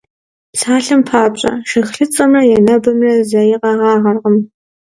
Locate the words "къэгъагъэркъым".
3.61-4.37